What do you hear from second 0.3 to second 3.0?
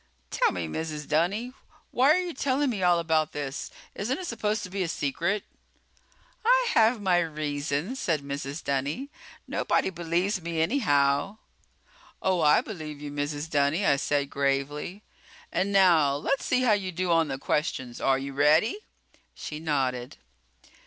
"Tell me, Mrs. Dunny. Why are you telling me